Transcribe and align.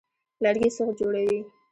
لرګي 0.43 0.69
سوخت 0.75 0.93
جوړوي. 0.99 1.39